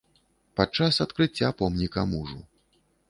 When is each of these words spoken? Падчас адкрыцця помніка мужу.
Падчас 0.59 0.97
адкрыцця 1.05 1.49
помніка 1.63 2.07
мужу. 2.15 2.39